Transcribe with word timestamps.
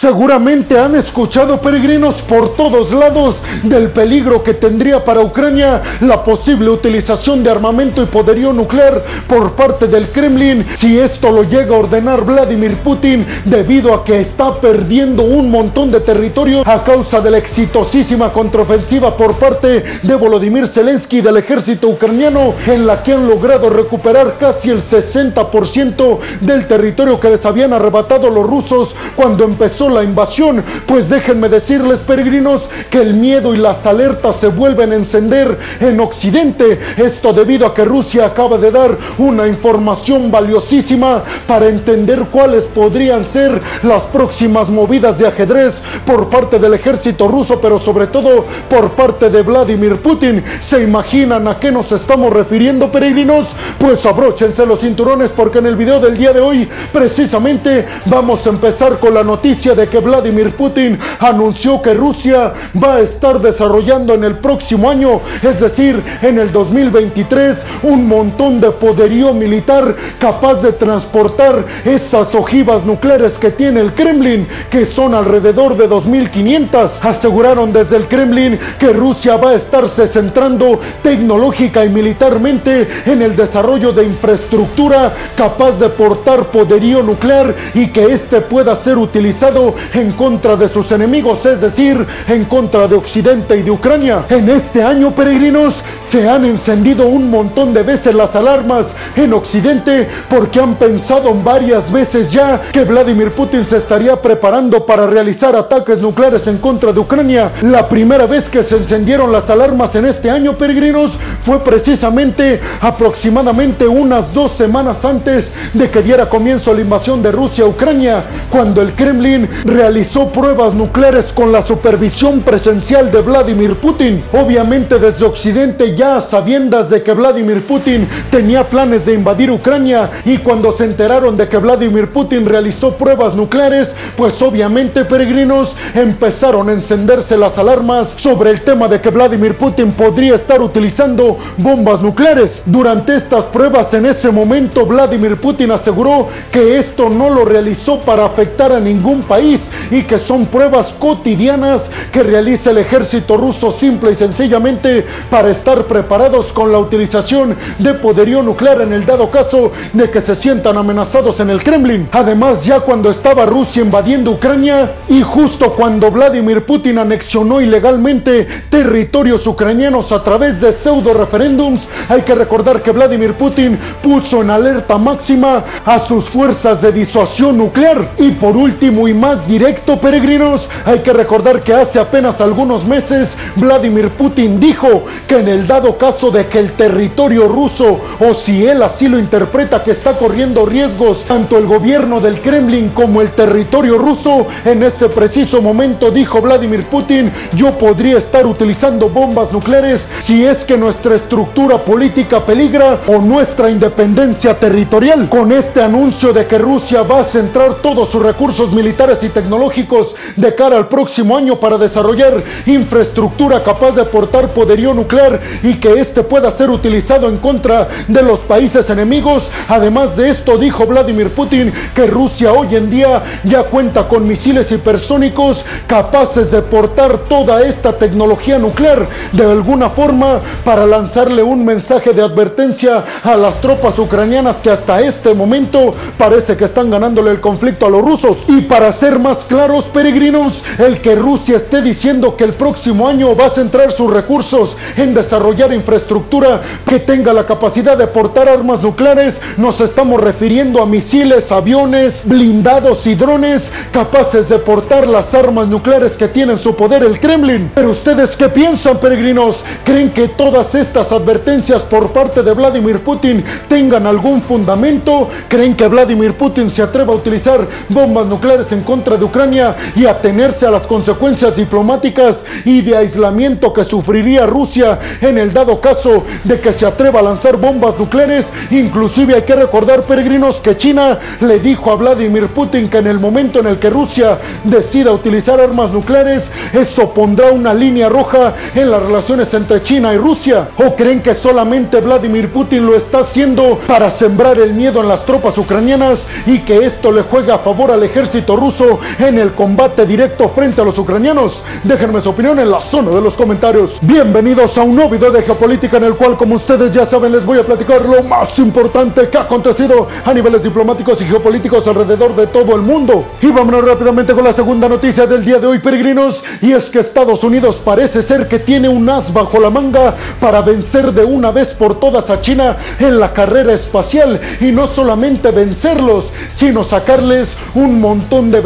Seguramente 0.00 0.78
han 0.78 0.96
escuchado 0.96 1.60
peregrinos 1.60 2.22
por 2.22 2.56
todos 2.56 2.90
lados 2.90 3.36
del 3.62 3.90
peligro 3.90 4.42
que 4.42 4.54
tendría 4.54 5.04
para 5.04 5.20
Ucrania 5.20 5.82
la 6.00 6.24
posible 6.24 6.70
utilización 6.70 7.42
de 7.42 7.50
armamento 7.50 8.02
y 8.02 8.06
poderío 8.06 8.54
nuclear 8.54 9.04
por 9.28 9.52
parte 9.52 9.88
del 9.88 10.08
Kremlin 10.08 10.64
si 10.74 10.98
esto 10.98 11.30
lo 11.30 11.42
llega 11.42 11.76
a 11.76 11.80
ordenar 11.80 12.24
Vladimir 12.24 12.78
Putin 12.78 13.26
debido 13.44 13.92
a 13.92 14.02
que 14.02 14.22
está 14.22 14.58
perdiendo 14.58 15.22
un 15.22 15.50
montón 15.50 15.90
de 15.90 16.00
territorio 16.00 16.62
a 16.64 16.82
causa 16.82 17.20
de 17.20 17.32
la 17.32 17.36
exitosísima 17.36 18.32
contraofensiva 18.32 19.14
por 19.18 19.34
parte 19.34 19.84
de 20.02 20.14
Volodymyr 20.14 20.66
Zelensky 20.66 21.20
del 21.20 21.36
ejército 21.36 21.88
ucraniano 21.88 22.54
en 22.66 22.86
la 22.86 23.02
que 23.02 23.12
han 23.12 23.28
logrado 23.28 23.68
recuperar 23.68 24.38
casi 24.38 24.70
el 24.70 24.80
60% 24.80 26.18
del 26.40 26.66
territorio 26.66 27.20
que 27.20 27.28
les 27.28 27.44
habían 27.44 27.74
arrebatado 27.74 28.30
los 28.30 28.46
rusos 28.46 28.96
cuando 29.14 29.44
empezó 29.44 29.89
la 29.94 30.02
invasión, 30.02 30.64
pues 30.86 31.08
déjenme 31.08 31.48
decirles 31.48 32.00
peregrinos 32.00 32.62
que 32.90 32.98
el 32.98 33.14
miedo 33.14 33.54
y 33.54 33.58
las 33.58 33.84
alertas 33.86 34.36
se 34.36 34.48
vuelven 34.48 34.92
a 34.92 34.96
encender 34.96 35.58
en 35.80 36.00
Occidente. 36.00 36.78
Esto 36.96 37.32
debido 37.32 37.66
a 37.66 37.74
que 37.74 37.84
Rusia 37.84 38.26
acaba 38.26 38.58
de 38.58 38.70
dar 38.70 38.96
una 39.18 39.46
información 39.46 40.30
valiosísima 40.30 41.22
para 41.46 41.68
entender 41.68 42.26
cuáles 42.30 42.64
podrían 42.64 43.24
ser 43.24 43.60
las 43.82 44.02
próximas 44.04 44.68
movidas 44.68 45.18
de 45.18 45.26
ajedrez 45.26 45.74
por 46.04 46.28
parte 46.28 46.58
del 46.58 46.74
ejército 46.74 47.28
ruso, 47.28 47.60
pero 47.60 47.78
sobre 47.78 48.06
todo 48.06 48.46
por 48.68 48.90
parte 48.90 49.30
de 49.30 49.42
Vladimir 49.42 49.96
Putin. 49.96 50.42
¿Se 50.60 50.82
imaginan 50.82 51.48
a 51.48 51.58
qué 51.58 51.70
nos 51.70 51.92
estamos 51.92 52.32
refiriendo 52.32 52.90
peregrinos? 52.90 53.46
Pues 53.78 54.04
abróchense 54.06 54.66
los 54.66 54.80
cinturones 54.80 55.30
porque 55.30 55.58
en 55.58 55.66
el 55.66 55.76
video 55.76 56.00
del 56.00 56.16
día 56.16 56.32
de 56.32 56.40
hoy 56.40 56.68
precisamente 56.92 57.86
vamos 58.06 58.46
a 58.46 58.50
empezar 58.50 58.98
con 58.98 59.14
la 59.14 59.22
noticia 59.22 59.74
de 59.74 59.79
de 59.80 59.88
que 59.88 59.98
Vladimir 59.98 60.50
Putin 60.50 60.98
anunció 61.18 61.80
que 61.80 61.94
Rusia 61.94 62.52
va 62.82 62.96
a 62.96 63.00
estar 63.00 63.40
desarrollando 63.40 64.12
en 64.12 64.24
el 64.24 64.36
próximo 64.36 64.90
año, 64.90 65.20
es 65.42 65.58
decir, 65.58 66.02
en 66.20 66.38
el 66.38 66.52
2023, 66.52 67.56
un 67.84 68.06
montón 68.06 68.60
de 68.60 68.70
poderío 68.72 69.32
militar 69.32 69.96
capaz 70.18 70.56
de 70.56 70.72
transportar 70.72 71.64
esas 71.86 72.34
ojivas 72.34 72.84
nucleares 72.84 73.38
que 73.38 73.50
tiene 73.50 73.80
el 73.80 73.94
Kremlin, 73.94 74.46
que 74.68 74.84
son 74.84 75.14
alrededor 75.14 75.78
de 75.78 75.88
2.500. 75.88 76.90
Aseguraron 77.00 77.72
desde 77.72 77.96
el 77.96 78.06
Kremlin 78.06 78.58
que 78.78 78.92
Rusia 78.92 79.38
va 79.38 79.50
a 79.50 79.54
estarse 79.54 80.08
centrando 80.08 80.78
tecnológica 81.02 81.86
y 81.86 81.88
militarmente 81.88 82.86
en 83.06 83.22
el 83.22 83.34
desarrollo 83.34 83.92
de 83.92 84.04
infraestructura 84.04 85.14
capaz 85.36 85.80
de 85.80 85.88
portar 85.88 86.44
poderío 86.48 87.02
nuclear 87.02 87.54
y 87.72 87.86
que 87.88 88.12
éste 88.12 88.42
pueda 88.42 88.76
ser 88.76 88.98
utilizado 88.98 89.69
en 89.94 90.12
contra 90.12 90.56
de 90.56 90.68
sus 90.68 90.90
enemigos, 90.92 91.44
es 91.46 91.60
decir, 91.60 92.06
en 92.28 92.44
contra 92.44 92.88
de 92.88 92.96
Occidente 92.96 93.56
y 93.56 93.62
de 93.62 93.70
Ucrania. 93.70 94.22
En 94.28 94.48
este 94.48 94.82
año, 94.82 95.12
peregrinos, 95.12 95.74
se 96.04 96.28
han 96.28 96.44
encendido 96.44 97.06
un 97.06 97.30
montón 97.30 97.72
de 97.72 97.82
veces 97.82 98.14
las 98.14 98.34
alarmas 98.34 98.86
en 99.16 99.32
Occidente 99.32 100.08
porque 100.28 100.60
han 100.60 100.74
pensado 100.74 101.32
varias 101.34 101.90
veces 101.90 102.30
ya 102.30 102.60
que 102.72 102.84
Vladimir 102.84 103.30
Putin 103.32 103.64
se 103.64 103.76
estaría 103.76 104.20
preparando 104.20 104.84
para 104.84 105.06
realizar 105.06 105.56
ataques 105.56 105.98
nucleares 105.98 106.46
en 106.46 106.58
contra 106.58 106.92
de 106.92 107.00
Ucrania. 107.00 107.52
La 107.62 107.88
primera 107.88 108.26
vez 108.26 108.48
que 108.48 108.62
se 108.62 108.76
encendieron 108.76 109.32
las 109.32 109.48
alarmas 109.50 109.94
en 109.94 110.06
este 110.06 110.30
año, 110.30 110.56
peregrinos, 110.56 111.12
fue 111.42 111.62
precisamente 111.62 112.60
aproximadamente 112.80 113.86
unas 113.86 114.32
dos 114.32 114.52
semanas 114.52 115.04
antes 115.04 115.52
de 115.72 115.90
que 115.90 116.02
diera 116.02 116.28
comienzo 116.28 116.74
la 116.74 116.80
invasión 116.80 117.22
de 117.22 117.32
Rusia 117.32 117.64
a 117.64 117.68
Ucrania, 117.68 118.24
cuando 118.50 118.82
el 118.82 118.94
Kremlin 118.94 119.48
realizó 119.64 120.28
pruebas 120.28 120.74
nucleares 120.74 121.26
con 121.32 121.52
la 121.52 121.64
supervisión 121.64 122.40
presencial 122.40 123.10
de 123.10 123.20
Vladimir 123.20 123.76
Putin. 123.76 124.24
Obviamente 124.32 124.98
desde 124.98 125.24
Occidente 125.24 125.94
ya 125.96 126.20
sabiendas 126.20 126.90
de 126.90 127.02
que 127.02 127.12
Vladimir 127.12 127.62
Putin 127.62 128.08
tenía 128.30 128.64
planes 128.64 129.06
de 129.06 129.14
invadir 129.14 129.50
Ucrania 129.50 130.10
y 130.24 130.38
cuando 130.38 130.72
se 130.72 130.84
enteraron 130.84 131.36
de 131.36 131.48
que 131.48 131.58
Vladimir 131.58 132.08
Putin 132.10 132.46
realizó 132.46 132.94
pruebas 132.96 133.34
nucleares, 133.34 133.90
pues 134.16 134.40
obviamente 134.42 135.04
peregrinos 135.04 135.74
empezaron 135.94 136.68
a 136.68 136.72
encenderse 136.72 137.36
las 137.36 137.56
alarmas 137.58 138.14
sobre 138.16 138.50
el 138.50 138.62
tema 138.62 138.88
de 138.88 139.00
que 139.00 139.10
Vladimir 139.10 139.56
Putin 139.56 139.92
podría 139.92 140.36
estar 140.36 140.60
utilizando 140.60 141.38
bombas 141.56 142.00
nucleares. 142.00 142.62
Durante 142.66 143.16
estas 143.16 143.44
pruebas 143.46 143.92
en 143.94 144.06
ese 144.06 144.30
momento 144.30 144.86
Vladimir 144.86 145.36
Putin 145.36 145.72
aseguró 145.72 146.28
que 146.50 146.78
esto 146.78 147.10
no 147.10 147.30
lo 147.30 147.44
realizó 147.44 147.98
para 148.00 148.24
afectar 148.24 148.72
a 148.72 148.80
ningún 148.80 149.22
país 149.22 149.49
y 149.90 150.02
que 150.02 150.18
son 150.18 150.46
pruebas 150.46 150.94
cotidianas 150.98 151.82
que 152.12 152.22
realiza 152.22 152.70
el 152.70 152.78
ejército 152.78 153.36
ruso 153.36 153.72
simple 153.72 154.12
y 154.12 154.14
sencillamente 154.14 155.06
para 155.30 155.50
estar 155.50 155.84
preparados 155.84 156.52
con 156.52 156.70
la 156.70 156.78
utilización 156.78 157.56
de 157.78 157.94
poderío 157.94 158.42
nuclear 158.42 158.82
en 158.82 158.92
el 158.92 159.06
dado 159.06 159.30
caso 159.30 159.72
de 159.92 160.10
que 160.10 160.20
se 160.20 160.36
sientan 160.36 160.76
amenazados 160.76 161.40
en 161.40 161.50
el 161.50 161.62
Kremlin. 161.62 162.08
Además, 162.12 162.64
ya 162.64 162.80
cuando 162.80 163.10
estaba 163.10 163.46
Rusia 163.46 163.82
invadiendo 163.82 164.32
Ucrania 164.32 164.92
y 165.08 165.22
justo 165.22 165.72
cuando 165.72 166.10
Vladimir 166.10 166.64
Putin 166.64 166.98
anexionó 166.98 167.60
ilegalmente 167.60 168.46
territorios 168.68 169.46
ucranianos 169.46 170.12
a 170.12 170.22
través 170.22 170.60
de 170.60 170.72
pseudo 170.72 171.14
referéndums, 171.14 171.86
hay 172.08 172.22
que 172.22 172.34
recordar 172.34 172.82
que 172.82 172.92
Vladimir 172.92 173.34
Putin 173.34 173.78
puso 174.02 174.42
en 174.42 174.50
alerta 174.50 174.98
máxima 174.98 175.64
a 175.84 175.98
sus 175.98 176.26
fuerzas 176.26 176.80
de 176.82 176.92
disuasión 176.92 177.58
nuclear. 177.58 178.10
Y 178.18 178.32
por 178.32 178.56
último 178.56 179.08
y 179.08 179.14
más 179.14 179.39
directo, 179.46 180.00
peregrinos, 180.00 180.68
hay 180.84 181.00
que 181.00 181.12
recordar 181.12 181.60
que 181.60 181.74
hace 181.74 181.98
apenas 181.98 182.40
algunos 182.40 182.84
meses 182.84 183.36
Vladimir 183.56 184.10
Putin 184.10 184.60
dijo 184.60 185.04
que 185.26 185.38
en 185.38 185.48
el 185.48 185.66
dado 185.66 185.96
caso 185.98 186.30
de 186.30 186.46
que 186.46 186.58
el 186.58 186.72
territorio 186.72 187.48
ruso, 187.48 188.00
o 188.18 188.34
si 188.34 188.66
él 188.66 188.82
así 188.82 189.08
lo 189.08 189.18
interpreta 189.18 189.82
que 189.82 189.92
está 189.92 190.12
corriendo 190.12 190.66
riesgos, 190.66 191.24
tanto 191.24 191.58
el 191.58 191.66
gobierno 191.66 192.20
del 192.20 192.40
Kremlin 192.40 192.90
como 192.90 193.20
el 193.20 193.30
territorio 193.30 193.98
ruso, 193.98 194.46
en 194.64 194.82
ese 194.82 195.08
preciso 195.08 195.62
momento 195.62 196.10
dijo 196.10 196.40
Vladimir 196.40 196.84
Putin, 196.86 197.32
yo 197.54 197.76
podría 197.78 198.18
estar 198.18 198.46
utilizando 198.46 199.08
bombas 199.08 199.52
nucleares 199.52 200.06
si 200.24 200.44
es 200.44 200.58
que 200.64 200.76
nuestra 200.76 201.14
estructura 201.14 201.78
política 201.78 202.44
peligra 202.44 202.98
o 203.06 203.18
nuestra 203.18 203.70
independencia 203.70 204.54
territorial. 204.54 205.28
Con 205.28 205.52
este 205.52 205.82
anuncio 205.82 206.32
de 206.32 206.46
que 206.46 206.58
Rusia 206.58 207.02
va 207.02 207.20
a 207.20 207.24
centrar 207.24 207.76
todos 207.76 208.10
sus 208.10 208.22
recursos 208.22 208.72
militares 208.72 209.18
y 209.22 209.29
tecnológicos 209.30 210.16
de 210.36 210.54
cara 210.54 210.76
al 210.76 210.88
próximo 210.88 211.36
año 211.36 211.56
para 211.56 211.78
desarrollar 211.78 212.42
infraestructura 212.66 213.62
capaz 213.62 213.92
de 213.92 214.02
aportar 214.02 214.50
poderío 214.50 214.94
nuclear 214.94 215.40
y 215.62 215.74
que 215.74 216.00
éste 216.00 216.22
pueda 216.22 216.50
ser 216.50 216.70
utilizado 216.70 217.28
en 217.28 217.38
contra 217.38 217.88
de 218.08 218.22
los 218.22 218.40
países 218.40 218.88
enemigos. 218.90 219.48
Además 219.68 220.16
de 220.16 220.30
esto, 220.30 220.58
dijo 220.58 220.86
Vladimir 220.86 221.30
Putin 221.30 221.72
que 221.94 222.06
Rusia 222.06 222.52
hoy 222.52 222.76
en 222.76 222.90
día 222.90 223.22
ya 223.44 223.64
cuenta 223.64 224.08
con 224.08 224.26
misiles 224.26 224.70
hipersónicos 224.70 225.64
capaces 225.86 226.50
de 226.50 226.62
portar 226.62 227.18
toda 227.28 227.62
esta 227.62 227.96
tecnología 227.96 228.58
nuclear 228.58 229.08
de 229.32 229.44
alguna 229.44 229.90
forma 229.90 230.40
para 230.64 230.86
lanzarle 230.86 231.42
un 231.42 231.64
mensaje 231.64 232.12
de 232.12 232.22
advertencia 232.22 233.04
a 233.22 233.36
las 233.36 233.60
tropas 233.60 233.98
ucranianas 233.98 234.56
que 234.56 234.70
hasta 234.70 235.00
este 235.00 235.34
momento 235.34 235.94
parece 236.18 236.56
que 236.56 236.64
están 236.64 236.90
ganándole 236.90 237.30
el 237.30 237.40
conflicto 237.40 237.86
a 237.86 237.90
los 237.90 238.02
rusos. 238.02 238.38
Y 238.48 238.62
para 238.62 238.88
hacer 238.88 239.09
más 239.18 239.44
claros, 239.44 239.86
peregrinos, 239.86 240.64
el 240.78 241.00
que 241.00 241.14
Rusia 241.14 241.56
esté 241.56 241.82
diciendo 241.82 242.36
que 242.36 242.44
el 242.44 242.54
próximo 242.54 243.08
año 243.08 243.34
va 243.34 243.46
a 243.46 243.50
centrar 243.50 243.92
sus 243.92 244.10
recursos 244.10 244.76
en 244.96 245.14
desarrollar 245.14 245.72
infraestructura 245.72 246.62
que 246.86 247.00
tenga 247.00 247.32
la 247.32 247.46
capacidad 247.46 247.96
de 247.96 248.06
portar 248.06 248.48
armas 248.48 248.82
nucleares, 248.82 249.40
nos 249.56 249.80
estamos 249.80 250.20
refiriendo 250.20 250.82
a 250.82 250.86
misiles, 250.86 251.50
aviones, 251.50 252.24
blindados 252.24 253.06
y 253.06 253.14
drones 253.14 253.70
capaces 253.92 254.48
de 254.48 254.58
portar 254.58 255.08
las 255.08 255.32
armas 255.34 255.68
nucleares 255.68 256.12
que 256.12 256.28
tiene 256.28 256.52
en 256.52 256.58
su 256.58 256.76
poder 256.76 257.02
el 257.02 257.18
Kremlin. 257.18 257.70
Pero 257.74 257.90
ustedes 257.90 258.36
qué 258.36 258.48
piensan, 258.48 258.98
peregrinos? 258.98 259.64
¿Creen 259.84 260.10
que 260.10 260.28
todas 260.28 260.74
estas 260.74 261.12
advertencias 261.12 261.82
por 261.82 262.10
parte 262.10 262.42
de 262.42 262.52
Vladimir 262.52 263.00
Putin 263.00 263.44
tengan 263.68 264.06
algún 264.06 264.42
fundamento? 264.42 265.28
¿Creen 265.48 265.74
que 265.74 265.88
Vladimir 265.88 266.34
Putin 266.34 266.70
se 266.70 266.82
atreva 266.82 267.12
a 267.12 267.16
utilizar 267.16 267.66
bombas 267.88 268.26
nucleares 268.26 268.70
en 268.72 268.82
contra 268.82 268.99
de 269.00 269.24
Ucrania 269.24 269.76
y 269.96 270.04
atenerse 270.04 270.66
a 270.66 270.70
las 270.70 270.86
consecuencias 270.86 271.56
diplomáticas 271.56 272.36
y 272.66 272.82
de 272.82 272.98
aislamiento 272.98 273.72
que 273.72 273.82
sufriría 273.82 274.44
Rusia 274.44 274.98
en 275.22 275.38
el 275.38 275.54
dado 275.54 275.80
caso 275.80 276.24
de 276.44 276.60
que 276.60 276.72
se 276.72 276.84
atreva 276.84 277.20
a 277.20 277.22
lanzar 277.22 277.56
bombas 277.56 277.98
nucleares. 277.98 278.44
Inclusive 278.70 279.34
hay 279.34 279.42
que 279.42 279.56
recordar, 279.56 280.02
peregrinos, 280.02 280.56
que 280.56 280.76
China 280.76 281.18
le 281.40 281.58
dijo 281.60 281.90
a 281.90 281.96
Vladimir 281.96 282.48
Putin 282.48 282.90
que 282.90 282.98
en 282.98 283.06
el 283.06 283.18
momento 283.18 283.60
en 283.60 283.68
el 283.68 283.78
que 283.78 283.88
Rusia 283.88 284.38
decida 284.64 285.12
utilizar 285.12 285.58
armas 285.58 285.90
nucleares, 285.90 286.50
eso 286.74 287.14
pondrá 287.14 287.52
una 287.52 287.72
línea 287.72 288.10
roja 288.10 288.54
en 288.74 288.90
las 288.90 289.02
relaciones 289.02 289.52
entre 289.54 289.82
China 289.82 290.12
y 290.12 290.18
Rusia. 290.18 290.68
¿O 290.76 290.94
creen 290.94 291.22
que 291.22 291.34
solamente 291.34 292.00
Vladimir 292.00 292.50
Putin 292.52 292.84
lo 292.84 292.94
está 292.94 293.20
haciendo 293.20 293.80
para 293.86 294.10
sembrar 294.10 294.58
el 294.58 294.74
miedo 294.74 295.00
en 295.00 295.08
las 295.08 295.24
tropas 295.24 295.56
ucranianas 295.56 296.20
y 296.46 296.58
que 296.58 296.84
esto 296.84 297.10
le 297.10 297.22
juega 297.22 297.54
a 297.54 297.58
favor 297.58 297.90
al 297.90 298.02
ejército 298.02 298.56
ruso 298.56 298.89
en 299.18 299.38
el 299.38 299.52
combate 299.52 300.06
directo 300.06 300.48
frente 300.48 300.80
a 300.80 300.84
los 300.84 300.98
ucranianos. 300.98 301.62
Déjenme 301.84 302.20
su 302.20 302.30
opinión 302.30 302.58
en 302.58 302.70
la 302.70 302.80
zona 302.80 303.10
de 303.10 303.20
los 303.20 303.34
comentarios. 303.34 303.98
Bienvenidos 304.02 304.76
a 304.78 304.82
un 304.82 304.96
nuevo 304.96 305.10
video 305.10 305.30
de 305.30 305.42
geopolítica 305.42 305.98
en 305.98 306.04
el 306.04 306.14
cual, 306.14 306.36
como 306.36 306.56
ustedes 306.56 306.92
ya 306.92 307.06
saben, 307.06 307.32
les 307.32 307.44
voy 307.44 307.58
a 307.58 307.62
platicar 307.62 308.04
lo 308.04 308.22
más 308.22 308.58
importante 308.58 309.28
que 309.28 309.38
ha 309.38 309.42
acontecido 309.42 310.08
a 310.24 310.32
niveles 310.32 310.62
diplomáticos 310.62 311.20
y 311.20 311.24
geopolíticos 311.24 311.86
alrededor 311.86 312.34
de 312.34 312.46
todo 312.46 312.74
el 312.74 312.82
mundo. 312.82 313.24
Y 313.40 313.46
vámonos 313.48 313.84
rápidamente 313.84 314.34
con 314.34 314.44
la 314.44 314.52
segunda 314.52 314.88
noticia 314.88 315.26
del 315.26 315.44
día 315.44 315.58
de 315.58 315.66
hoy, 315.66 315.78
peregrinos, 315.78 316.42
y 316.60 316.72
es 316.72 316.90
que 316.90 317.00
Estados 317.00 317.44
Unidos 317.44 317.80
parece 317.84 318.22
ser 318.22 318.48
que 318.48 318.58
tiene 318.58 318.88
un 318.88 319.08
as 319.08 319.32
bajo 319.32 319.60
la 319.60 319.70
manga 319.70 320.16
para 320.40 320.62
vencer 320.62 321.12
de 321.12 321.24
una 321.24 321.50
vez 321.50 321.68
por 321.68 321.98
todas 321.98 322.30
a 322.30 322.40
China 322.40 322.76
en 322.98 323.18
la 323.18 323.32
carrera 323.32 323.72
espacial 323.72 324.40
y 324.60 324.72
no 324.72 324.86
solamente 324.86 325.50
vencerlos, 325.50 326.32
sino 326.54 326.84
sacarles 326.84 327.56
un 327.74 328.00
montón 328.00 328.50
de 328.50 328.60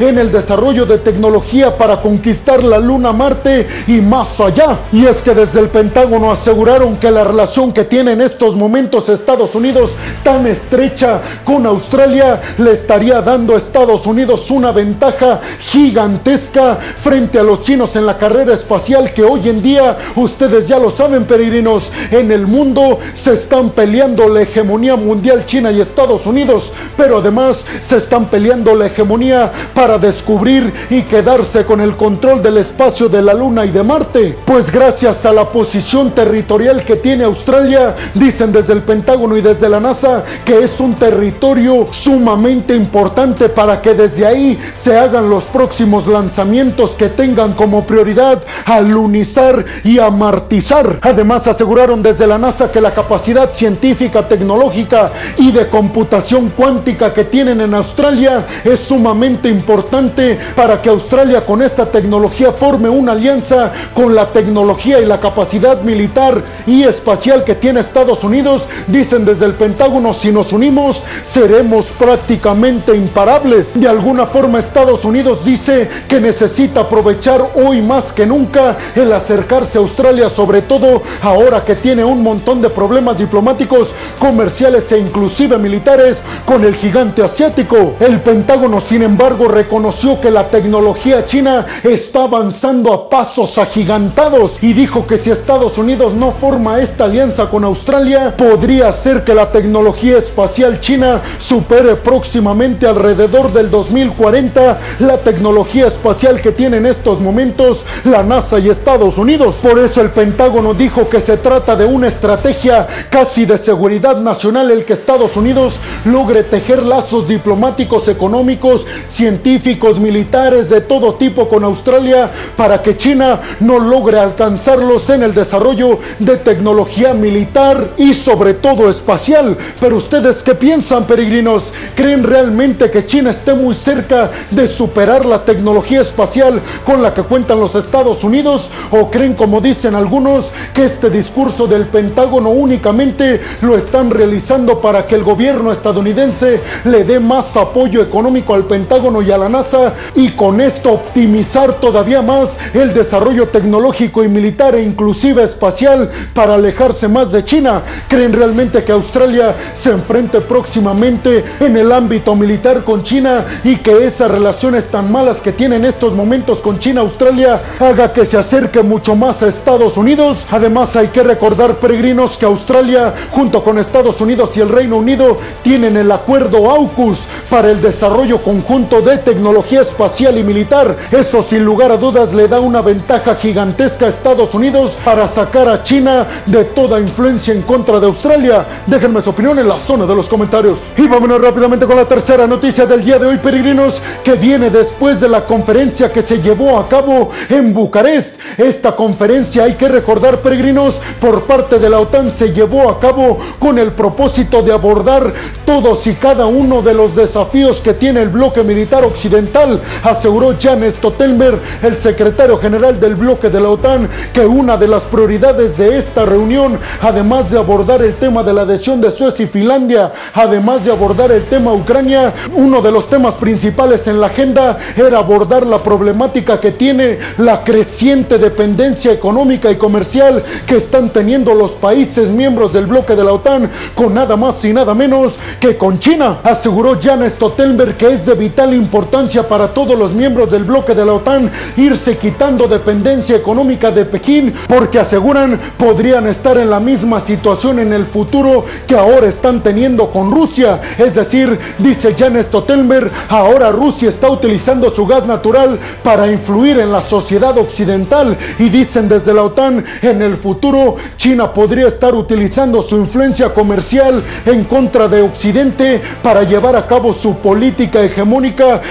en 0.00 0.18
el 0.18 0.32
desarrollo 0.32 0.86
de 0.86 0.98
tecnología 0.98 1.76
para 1.76 2.00
conquistar 2.00 2.62
la 2.62 2.78
Luna, 2.78 3.12
Marte 3.12 3.66
y 3.86 4.00
más 4.00 4.40
allá. 4.40 4.78
Y 4.92 5.04
es 5.04 5.18
que 5.18 5.34
desde 5.34 5.60
el 5.60 5.68
Pentágono 5.68 6.32
aseguraron 6.32 6.96
que 6.96 7.10
la 7.10 7.24
relación 7.24 7.72
que 7.72 7.84
tiene 7.84 8.12
en 8.12 8.20
estos 8.20 8.56
momentos 8.56 9.08
Estados 9.08 9.54
Unidos 9.54 9.92
tan 10.22 10.46
estrecha 10.46 11.20
con 11.44 11.66
Australia 11.66 12.40
le 12.58 12.72
estaría 12.72 13.20
dando 13.20 13.54
a 13.54 13.58
Estados 13.58 14.06
Unidos 14.06 14.50
una 14.50 14.72
ventaja 14.72 15.40
gigantesca 15.60 16.78
frente 17.02 17.38
a 17.38 17.42
los 17.42 17.62
chinos 17.62 17.94
en 17.96 18.06
la 18.06 18.16
carrera 18.16 18.54
espacial 18.54 19.12
que 19.12 19.22
hoy 19.22 19.48
en 19.48 19.62
día, 19.62 19.96
ustedes 20.16 20.66
ya 20.66 20.78
lo 20.78 20.90
saben 20.90 21.24
peregrinos, 21.24 21.92
en 22.10 22.32
el 22.32 22.46
mundo 22.46 22.98
se 23.12 23.34
están 23.34 23.70
peleando 23.70 24.28
la 24.28 24.42
hegemonía 24.42 24.96
mundial 24.96 25.46
China 25.46 25.70
y 25.70 25.80
Estados 25.80 26.26
Unidos, 26.26 26.72
pero 26.96 27.18
además 27.18 27.64
se 27.86 27.98
están 27.98 28.26
peleando 28.26 28.74
la 28.74 28.86
hegemonía 28.86 29.33
para 29.74 29.98
descubrir 29.98 30.72
y 30.90 31.02
quedarse 31.02 31.64
con 31.64 31.80
el 31.80 31.96
control 31.96 32.42
del 32.42 32.58
espacio 32.58 33.08
de 33.08 33.22
la 33.22 33.34
Luna 33.34 33.64
y 33.64 33.70
de 33.70 33.82
Marte. 33.82 34.38
Pues 34.44 34.70
gracias 34.70 35.24
a 35.26 35.32
la 35.32 35.50
posición 35.50 36.12
territorial 36.12 36.84
que 36.84 36.96
tiene 36.96 37.24
Australia, 37.24 37.94
dicen 38.14 38.52
desde 38.52 38.72
el 38.72 38.82
Pentágono 38.82 39.36
y 39.36 39.42
desde 39.42 39.68
la 39.68 39.80
NASA 39.80 40.24
que 40.44 40.64
es 40.64 40.78
un 40.80 40.94
territorio 40.94 41.86
sumamente 41.90 42.74
importante 42.74 43.48
para 43.48 43.80
que 43.80 43.94
desde 43.94 44.26
ahí 44.26 44.58
se 44.82 44.96
hagan 44.96 45.28
los 45.28 45.44
próximos 45.44 46.06
lanzamientos 46.06 46.90
que 46.92 47.08
tengan 47.08 47.52
como 47.54 47.84
prioridad 47.84 48.42
alunizar 48.64 49.64
y 49.82 49.98
amartizar. 49.98 50.98
Además 51.02 51.46
aseguraron 51.46 52.02
desde 52.02 52.26
la 52.26 52.38
NASA 52.38 52.70
que 52.70 52.80
la 52.80 52.90
capacidad 52.90 53.52
científica, 53.52 54.28
tecnológica 54.28 55.10
y 55.38 55.50
de 55.50 55.68
computación 55.68 56.52
cuántica 56.56 57.12
que 57.12 57.24
tienen 57.24 57.60
en 57.60 57.74
Australia 57.74 58.46
es 58.64 58.80
sumamente 58.80 59.23
importante 59.26 60.38
para 60.54 60.80
que 60.80 60.88
Australia 60.88 61.44
con 61.46 61.62
esta 61.62 61.86
tecnología 61.86 62.52
forme 62.52 62.88
una 62.88 63.12
alianza 63.12 63.72
con 63.94 64.14
la 64.14 64.28
tecnología 64.28 65.00
y 65.00 65.04
la 65.04 65.20
capacidad 65.20 65.80
militar 65.82 66.42
y 66.66 66.84
espacial 66.84 67.44
que 67.44 67.54
tiene 67.54 67.80
Estados 67.80 68.24
Unidos. 68.24 68.68
Dicen 68.86 69.24
desde 69.24 69.46
el 69.46 69.54
Pentágono, 69.54 70.12
si 70.12 70.30
nos 70.30 70.52
unimos, 70.52 71.02
seremos 71.32 71.86
prácticamente 71.98 72.96
imparables. 72.96 73.68
De 73.74 73.88
alguna 73.88 74.26
forma 74.26 74.58
Estados 74.58 75.04
Unidos 75.04 75.44
dice 75.44 75.88
que 76.08 76.20
necesita 76.20 76.80
aprovechar 76.80 77.52
hoy 77.54 77.80
más 77.82 78.12
que 78.12 78.26
nunca 78.26 78.76
el 78.94 79.12
acercarse 79.12 79.78
a 79.78 79.80
Australia, 79.80 80.28
sobre 80.28 80.62
todo 80.62 81.02
ahora 81.22 81.64
que 81.64 81.74
tiene 81.74 82.04
un 82.04 82.22
montón 82.22 82.60
de 82.60 82.70
problemas 82.70 83.18
diplomáticos, 83.18 83.90
comerciales 84.18 84.90
e 84.92 84.98
inclusive 84.98 85.58
militares 85.58 86.22
con 86.44 86.64
el 86.64 86.74
gigante 86.74 87.22
asiático. 87.22 87.94
El 88.00 88.20
Pentágono, 88.20 88.80
sin 88.80 89.02
embargo, 89.02 89.13
reconoció 89.18 90.20
que 90.20 90.30
la 90.30 90.48
tecnología 90.48 91.26
china 91.26 91.66
está 91.82 92.24
avanzando 92.24 92.92
a 92.92 93.08
pasos 93.08 93.58
agigantados 93.58 94.52
y 94.60 94.72
dijo 94.72 95.06
que 95.06 95.18
si 95.18 95.30
Estados 95.30 95.78
Unidos 95.78 96.14
no 96.14 96.32
forma 96.32 96.80
esta 96.80 97.04
alianza 97.04 97.48
con 97.48 97.64
Australia, 97.64 98.34
podría 98.36 98.92
ser 98.92 99.24
que 99.24 99.34
la 99.34 99.50
tecnología 99.50 100.18
espacial 100.18 100.80
china 100.80 101.22
supere 101.38 101.96
próximamente 101.96 102.86
alrededor 102.86 103.52
del 103.52 103.70
2040 103.70 104.80
la 105.00 105.18
tecnología 105.18 105.88
espacial 105.88 106.40
que 106.40 106.52
tiene 106.52 106.78
en 106.78 106.86
estos 106.86 107.20
momentos 107.20 107.84
la 108.04 108.22
NASA 108.22 108.58
y 108.58 108.68
Estados 108.68 109.18
Unidos. 109.18 109.56
Por 109.56 109.78
eso 109.78 110.00
el 110.00 110.10
Pentágono 110.10 110.74
dijo 110.74 111.08
que 111.08 111.20
se 111.20 111.36
trata 111.36 111.76
de 111.76 111.84
una 111.84 112.08
estrategia 112.08 112.86
casi 113.10 113.46
de 113.46 113.58
seguridad 113.58 114.16
nacional 114.20 114.70
el 114.70 114.84
que 114.84 114.94
Estados 114.94 115.36
Unidos 115.36 115.78
logre 116.04 116.42
tejer 116.42 116.82
lazos 116.82 117.28
diplomáticos, 117.28 118.08
económicos, 118.08 118.86
científicos, 119.08 119.98
militares 119.98 120.68
de 120.68 120.80
todo 120.80 121.14
tipo 121.14 121.48
con 121.48 121.64
Australia 121.64 122.30
para 122.56 122.82
que 122.82 122.96
China 122.96 123.40
no 123.60 123.78
logre 123.78 124.18
alcanzarlos 124.18 125.08
en 125.10 125.22
el 125.22 125.34
desarrollo 125.34 125.98
de 126.18 126.36
tecnología 126.36 127.14
militar 127.14 127.90
y 127.96 128.14
sobre 128.14 128.54
todo 128.54 128.90
espacial. 128.90 129.56
Pero 129.80 129.96
ustedes 129.96 130.42
qué 130.42 130.54
piensan, 130.54 131.06
peregrinos? 131.06 131.64
¿Creen 131.94 132.22
realmente 132.22 132.90
que 132.90 133.06
China 133.06 133.30
esté 133.30 133.54
muy 133.54 133.74
cerca 133.74 134.30
de 134.50 134.66
superar 134.66 135.24
la 135.26 135.44
tecnología 135.44 136.00
espacial 136.00 136.60
con 136.84 137.02
la 137.02 137.12
que 137.12 137.22
cuentan 137.22 137.60
los 137.60 137.74
Estados 137.74 138.24
Unidos? 138.24 138.70
¿O 138.90 139.10
creen, 139.10 139.34
como 139.34 139.60
dicen 139.60 139.94
algunos, 139.94 140.46
que 140.74 140.84
este 140.86 141.10
discurso 141.10 141.66
del 141.66 141.86
Pentágono 141.86 142.50
únicamente 142.50 143.40
lo 143.60 143.76
están 143.76 144.10
realizando 144.10 144.80
para 144.80 145.06
que 145.06 145.14
el 145.14 145.24
gobierno 145.24 145.72
estadounidense 145.72 146.60
le 146.84 147.04
dé 147.04 147.20
más 147.20 147.56
apoyo 147.56 148.00
económico 148.00 148.54
al 148.54 148.64
Pentágono 148.64 148.93
y 148.94 149.32
a 149.32 149.38
la 149.38 149.48
NASA 149.48 149.92
y 150.14 150.30
con 150.30 150.60
esto 150.60 150.92
optimizar 150.92 151.74
todavía 151.80 152.22
más 152.22 152.50
el 152.72 152.94
desarrollo 152.94 153.48
tecnológico 153.48 154.22
y 154.22 154.28
militar 154.28 154.76
e 154.76 154.84
inclusive 154.84 155.42
espacial 155.42 156.12
para 156.32 156.54
alejarse 156.54 157.08
más 157.08 157.32
de 157.32 157.44
China? 157.44 157.82
¿Creen 158.06 158.32
realmente 158.32 158.84
que 158.84 158.92
Australia 158.92 159.52
se 159.74 159.90
enfrente 159.90 160.40
próximamente 160.40 161.44
en 161.58 161.76
el 161.76 161.90
ámbito 161.90 162.36
militar 162.36 162.84
con 162.84 163.02
China 163.02 163.44
y 163.64 163.78
que 163.78 164.06
esas 164.06 164.30
relaciones 164.30 164.84
tan 164.84 165.10
malas 165.10 165.40
que 165.40 165.50
tiene 165.50 165.74
en 165.74 165.86
estos 165.86 166.12
momentos 166.12 166.60
con 166.60 166.78
China 166.78 167.00
Australia 167.00 167.60
haga 167.80 168.12
que 168.12 168.24
se 168.24 168.38
acerque 168.38 168.80
mucho 168.84 169.16
más 169.16 169.42
a 169.42 169.48
Estados 169.48 169.96
Unidos? 169.96 170.46
Además 170.52 170.94
hay 170.94 171.08
que 171.08 171.24
recordar 171.24 171.78
peregrinos 171.78 172.36
que 172.36 172.46
Australia 172.46 173.12
junto 173.32 173.64
con 173.64 173.76
Estados 173.76 174.20
Unidos 174.20 174.56
y 174.56 174.60
el 174.60 174.68
Reino 174.68 174.98
Unido 174.98 175.36
tienen 175.64 175.96
el 175.96 176.12
acuerdo 176.12 176.70
AUKUS 176.70 177.18
para 177.50 177.72
el 177.72 177.82
desarrollo 177.82 178.38
conjunto 178.74 179.02
de 179.02 179.18
tecnología 179.18 179.82
espacial 179.82 180.36
y 180.36 180.42
militar. 180.42 180.96
Eso 181.12 181.44
sin 181.44 181.64
lugar 181.64 181.92
a 181.92 181.96
dudas 181.96 182.34
le 182.34 182.48
da 182.48 182.58
una 182.58 182.82
ventaja 182.82 183.36
gigantesca 183.36 184.06
a 184.06 184.08
Estados 184.08 184.52
Unidos 184.52 184.98
para 185.04 185.28
sacar 185.28 185.68
a 185.68 185.84
China 185.84 186.26
de 186.44 186.64
toda 186.64 186.98
influencia 186.98 187.54
en 187.54 187.62
contra 187.62 188.00
de 188.00 188.06
Australia. 188.06 188.66
Déjenme 188.88 189.22
su 189.22 189.30
opinión 189.30 189.60
en 189.60 189.68
la 189.68 189.78
zona 189.78 190.06
de 190.06 190.16
los 190.16 190.28
comentarios. 190.28 190.78
Y 190.96 191.06
vámonos 191.06 191.40
rápidamente 191.40 191.86
con 191.86 191.94
la 191.94 192.04
tercera 192.04 192.48
noticia 192.48 192.84
del 192.84 193.04
día 193.04 193.20
de 193.20 193.26
hoy, 193.26 193.38
peregrinos, 193.38 194.02
que 194.24 194.34
viene 194.34 194.70
después 194.70 195.20
de 195.20 195.28
la 195.28 195.44
conferencia 195.44 196.10
que 196.12 196.22
se 196.22 196.42
llevó 196.42 196.76
a 196.76 196.88
cabo 196.88 197.30
en 197.48 197.72
Bucarest. 197.72 198.40
Esta 198.58 198.96
conferencia, 198.96 199.64
hay 199.64 199.74
que 199.74 199.86
recordar, 199.86 200.40
peregrinos, 200.40 200.96
por 201.20 201.44
parte 201.44 201.78
de 201.78 201.88
la 201.88 202.00
OTAN 202.00 202.28
se 202.28 202.52
llevó 202.52 202.90
a 202.90 202.98
cabo 202.98 203.38
con 203.60 203.78
el 203.78 203.92
propósito 203.92 204.62
de 204.62 204.72
abordar 204.72 205.32
todos 205.64 206.04
y 206.08 206.14
cada 206.14 206.46
uno 206.46 206.82
de 206.82 206.94
los 206.94 207.14
desafíos 207.14 207.80
que 207.80 207.94
tiene 207.94 208.20
el 208.20 208.30
bloque 208.30 208.63
militar 208.64 209.04
occidental, 209.04 209.80
aseguró 210.02 210.56
Jan 210.60 210.90
Stoltenberg, 210.90 211.60
el 211.82 211.96
secretario 211.96 212.58
general 212.58 212.98
del 212.98 213.14
bloque 213.14 213.50
de 213.50 213.60
la 213.60 213.68
OTAN, 213.68 214.08
que 214.32 214.44
una 214.46 214.76
de 214.76 214.88
las 214.88 215.02
prioridades 215.02 215.76
de 215.76 215.98
esta 215.98 216.24
reunión, 216.24 216.78
además 217.00 217.50
de 217.50 217.58
abordar 217.58 218.02
el 218.02 218.14
tema 218.14 218.42
de 218.42 218.52
la 218.52 218.62
adhesión 218.62 219.00
de 219.00 219.10
Suecia 219.10 219.44
y 219.44 219.48
Finlandia, 219.48 220.12
además 220.32 220.84
de 220.84 220.92
abordar 220.92 221.30
el 221.30 221.44
tema 221.44 221.72
Ucrania, 221.72 222.32
uno 222.54 222.80
de 222.80 222.90
los 222.90 223.08
temas 223.08 223.34
principales 223.34 224.06
en 224.06 224.20
la 224.20 224.28
agenda 224.28 224.78
era 224.96 225.18
abordar 225.18 225.66
la 225.66 225.78
problemática 225.78 226.60
que 226.60 226.72
tiene 226.72 227.18
la 227.38 227.62
creciente 227.62 228.38
dependencia 228.38 229.12
económica 229.12 229.70
y 229.70 229.76
comercial 229.76 230.42
que 230.66 230.76
están 230.76 231.10
teniendo 231.10 231.54
los 231.54 231.72
países 231.72 232.30
miembros 232.30 232.72
del 232.72 232.86
bloque 232.86 233.14
de 233.14 233.24
la 233.24 233.32
OTAN 233.32 233.70
con 233.94 234.14
nada 234.14 234.36
más 234.36 234.64
y 234.64 234.72
nada 234.72 234.94
menos 234.94 235.34
que 235.60 235.76
con 235.76 235.98
China. 235.98 236.38
Aseguró 236.42 236.98
Jan 237.00 237.28
Stoltenberg 237.28 237.96
que 237.96 238.12
es 238.14 238.26
de 238.26 238.34
vital 238.34 238.53
importancia 238.62 239.48
para 239.48 239.68
todos 239.68 239.98
los 239.98 240.12
miembros 240.12 240.50
del 240.50 240.64
bloque 240.64 240.94
de 240.94 241.04
la 241.04 241.14
OTAN 241.14 241.50
irse 241.76 242.16
quitando 242.16 242.68
dependencia 242.68 243.36
económica 243.36 243.90
de 243.90 244.04
Pekín 244.04 244.54
porque 244.68 245.00
aseguran 245.00 245.58
podrían 245.76 246.26
estar 246.28 246.56
en 246.58 246.70
la 246.70 246.78
misma 246.78 247.20
situación 247.20 247.80
en 247.80 247.92
el 247.92 248.06
futuro 248.06 248.64
que 248.86 248.96
ahora 248.96 249.26
están 249.26 249.60
teniendo 249.60 250.10
con 250.10 250.30
Rusia. 250.30 250.80
Es 250.96 251.14
decir, 251.14 251.58
dice 251.78 252.14
Jan 252.16 252.42
Stoltenberg, 252.42 253.10
ahora 253.28 253.70
Rusia 253.70 254.08
está 254.08 254.30
utilizando 254.30 254.90
su 254.90 255.04
gas 255.06 255.26
natural 255.26 255.78
para 256.02 256.30
influir 256.30 256.78
en 256.78 256.92
la 256.92 257.02
sociedad 257.02 257.58
occidental 257.58 258.36
y 258.58 258.68
dicen 258.68 259.08
desde 259.08 259.34
la 259.34 259.42
OTAN 259.42 259.84
en 260.02 260.22
el 260.22 260.36
futuro 260.36 260.96
China 261.16 261.52
podría 261.52 261.88
estar 261.88 262.14
utilizando 262.14 262.82
su 262.82 262.96
influencia 262.96 263.52
comercial 263.52 264.22
en 264.46 264.64
contra 264.64 265.08
de 265.08 265.22
Occidente 265.22 266.00
para 266.22 266.44
llevar 266.44 266.76
a 266.76 266.86
cabo 266.86 267.12
su 267.12 267.36
política 267.38 268.02
hegemónica 268.02 268.43